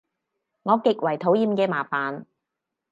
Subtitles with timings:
[0.63, 2.25] 我極為討厭嘅麻煩